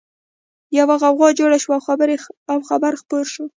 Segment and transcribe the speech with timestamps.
[0.77, 1.77] يوه غوغا جوړه شوه
[2.51, 3.43] او خبر خپور شو